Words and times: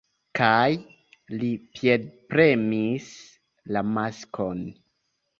kaj 0.37 0.69
li 1.41 1.49
piedpremis 1.79 3.11
la 3.77 3.83
maskon. 3.99 4.65